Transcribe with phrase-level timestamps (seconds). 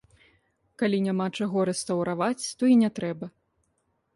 [0.81, 3.25] Калі няма чаго рэстаўраваць, то і не трэба.